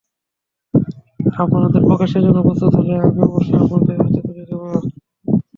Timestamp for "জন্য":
2.25-2.39